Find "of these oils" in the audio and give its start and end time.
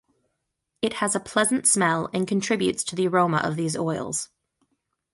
3.43-4.29